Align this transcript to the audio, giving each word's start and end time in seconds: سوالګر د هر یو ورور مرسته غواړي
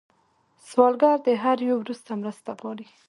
سوالګر 0.67 1.17
د 1.25 1.29
هر 1.43 1.57
یو 1.69 1.77
ورور 1.79 1.99
مرسته 2.21 2.49
غواړي 2.59 2.87